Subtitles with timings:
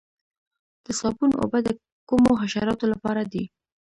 [0.85, 1.69] د صابون اوبه د
[2.09, 3.43] کومو حشراتو لپاره دي؟